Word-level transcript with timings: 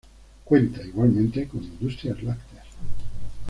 Cuenta, 0.45 0.81
igualmente 0.81 1.47
con 1.47 1.63
industrias 1.63 2.23
lácteas. 2.23 2.65